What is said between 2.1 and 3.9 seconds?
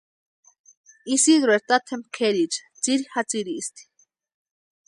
kʼeriecha tsiri jatsiristi.